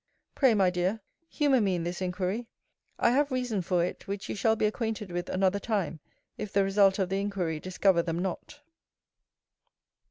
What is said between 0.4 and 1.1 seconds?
my dear,